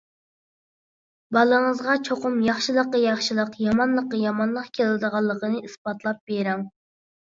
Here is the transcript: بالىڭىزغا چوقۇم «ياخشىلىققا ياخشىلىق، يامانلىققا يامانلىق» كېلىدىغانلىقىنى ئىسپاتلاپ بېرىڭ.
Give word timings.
بالىڭىزغا 1.37 1.99
چوقۇم 2.09 2.41
«ياخشىلىققا 2.47 3.03
ياخشىلىق، 3.05 3.55
يامانلىققا 3.69 4.25
يامانلىق» 4.27 4.75
كېلىدىغانلىقىنى 4.83 5.67
ئىسپاتلاپ 5.67 6.31
بېرىڭ. 6.37 6.71